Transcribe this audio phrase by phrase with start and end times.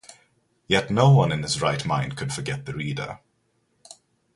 [0.65, 3.19] Yet no one in his right mind could forget the reader.